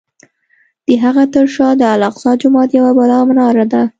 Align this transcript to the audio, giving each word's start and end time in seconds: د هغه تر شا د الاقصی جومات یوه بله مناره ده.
د 0.87 0.89
هغه 1.03 1.23
تر 1.33 1.45
شا 1.55 1.67
د 1.79 1.83
الاقصی 1.95 2.31
جومات 2.41 2.69
یوه 2.79 2.91
بله 2.99 3.17
مناره 3.27 3.65
ده. 3.71 3.81